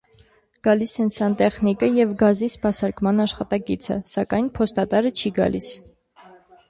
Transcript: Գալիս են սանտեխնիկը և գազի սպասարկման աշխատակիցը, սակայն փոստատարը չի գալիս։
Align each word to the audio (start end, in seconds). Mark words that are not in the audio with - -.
Գալիս 0.67 0.93
են 1.03 1.11
սանտեխնիկը 1.17 1.89
և 1.99 2.15
գազի 2.23 2.49
սպասարկման 2.53 3.25
աշխատակիցը, 3.27 4.01
սակայն 4.15 4.49
փոստատարը 4.57 5.13
չի 5.21 5.33
գալիս։ 5.41 5.71